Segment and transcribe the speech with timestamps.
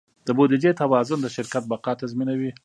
[0.27, 2.51] د بودیجې توازن د شرکت بقا تضمینوي.